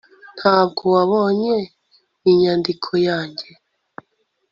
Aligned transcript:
ntabwo 0.37 0.81
wabonye 0.95 1.55
inyandiko 2.29 2.91
yanjye 3.07 3.47